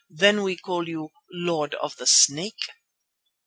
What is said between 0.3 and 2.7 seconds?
we call you Lord of the Snake."